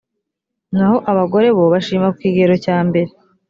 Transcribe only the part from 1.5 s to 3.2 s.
bo bashima ku kigero cya mbere